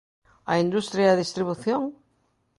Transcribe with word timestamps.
A 0.51 0.53
industria 0.65 1.07
e 1.07 1.11
a 1.11 1.19
distribución? 1.23 1.83